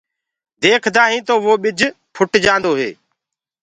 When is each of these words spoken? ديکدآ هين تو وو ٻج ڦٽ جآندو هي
ديکدآ 0.61 1.03
هين 1.11 1.21
تو 1.27 1.33
وو 1.45 1.53
ٻج 1.63 1.79
ڦٽ 2.15 2.31
جآندو 2.45 2.71
هي 2.79 2.89